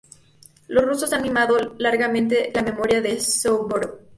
[0.69, 3.99] Los rusos han mimado largamente la memoria de Suvórov.